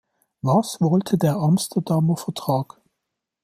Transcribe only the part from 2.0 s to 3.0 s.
Vertrag?